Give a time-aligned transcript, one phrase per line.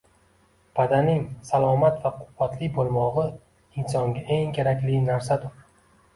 [0.77, 1.19] Badanning
[1.49, 3.27] salomat va quvvatli bo’lmog’i
[3.83, 5.55] insonga eng kerakli narsadur